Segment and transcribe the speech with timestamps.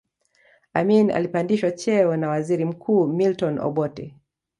[0.73, 4.15] Amin alipandishwa cheo na waziri mkuu Milton Obote